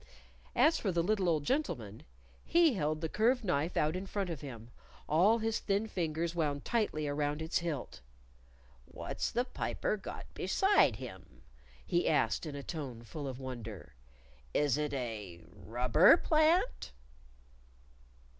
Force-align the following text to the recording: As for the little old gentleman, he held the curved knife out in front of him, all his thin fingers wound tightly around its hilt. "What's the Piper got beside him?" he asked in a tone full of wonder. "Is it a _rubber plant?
As 0.55 0.79
for 0.79 0.91
the 0.91 1.03
little 1.03 1.29
old 1.29 1.43
gentleman, 1.43 2.01
he 2.43 2.73
held 2.73 3.01
the 3.01 3.07
curved 3.07 3.43
knife 3.43 3.77
out 3.77 3.95
in 3.95 4.07
front 4.07 4.31
of 4.31 4.41
him, 4.41 4.71
all 5.07 5.37
his 5.37 5.59
thin 5.59 5.85
fingers 5.87 6.33
wound 6.33 6.65
tightly 6.65 7.07
around 7.07 7.39
its 7.39 7.59
hilt. 7.59 8.01
"What's 8.85 9.29
the 9.29 9.45
Piper 9.45 9.97
got 9.97 10.25
beside 10.33 10.95
him?" 10.95 11.43
he 11.85 12.09
asked 12.09 12.47
in 12.47 12.55
a 12.55 12.63
tone 12.63 13.03
full 13.03 13.27
of 13.27 13.39
wonder. 13.39 13.93
"Is 14.55 14.75
it 14.75 14.91
a 14.91 15.43
_rubber 15.67 16.23
plant? 16.23 16.93